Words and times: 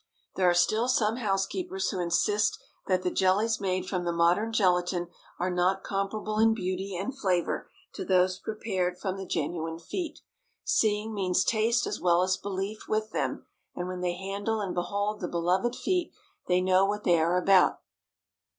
There 0.35 0.49
are 0.49 0.55
still 0.55 0.87
some 0.87 1.17
housekeepers 1.17 1.89
who 1.91 1.99
insist 1.99 2.57
that 2.87 3.03
the 3.03 3.11
jellies 3.11 3.61
made 3.61 3.85
from 3.85 4.03
the 4.03 4.11
modern 4.11 4.51
gelatine 4.51 5.09
are 5.37 5.51
not 5.51 5.83
comparable 5.83 6.39
in 6.39 6.55
beauty 6.55 6.97
and 6.97 7.15
flavor 7.15 7.69
to 7.93 8.03
those 8.03 8.39
prepared 8.39 8.97
from 8.97 9.17
the 9.17 9.27
genuine 9.27 9.77
feet. 9.77 10.21
Seeing 10.63 11.13
means 11.13 11.43
taste 11.43 11.85
as 11.85 12.01
well 12.01 12.23
as 12.23 12.35
belief 12.35 12.87
with 12.87 13.11
them, 13.11 13.45
and 13.75 13.87
when 13.87 14.01
they 14.01 14.15
handle 14.15 14.59
and 14.59 14.73
behold 14.73 15.21
the 15.21 15.27
beloved 15.27 15.75
feet, 15.75 16.11
they 16.47 16.61
know 16.61 16.83
what 16.83 17.03
they 17.03 17.19
are 17.19 17.37
about. 17.37 17.81